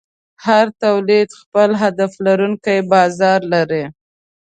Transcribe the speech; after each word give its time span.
هر 0.45 0.67
تولید 0.83 1.29
خپل 1.41 1.69
هدف 1.81 2.11
لرونکی 2.25 2.77
بازار 2.93 3.39
لري. 3.53 3.83